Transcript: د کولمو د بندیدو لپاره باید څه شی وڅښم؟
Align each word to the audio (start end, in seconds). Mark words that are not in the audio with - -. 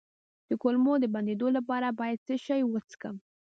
د 0.49 0.51
کولمو 0.61 0.93
د 0.99 1.05
بندیدو 1.13 1.47
لپاره 1.57 1.87
باید 1.99 2.23
څه 2.27 2.35
شی 2.45 2.61
وڅښم؟ 2.65 3.15